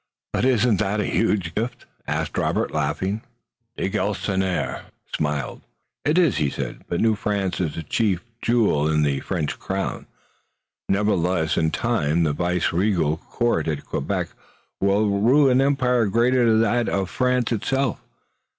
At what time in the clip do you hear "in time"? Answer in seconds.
11.55-12.23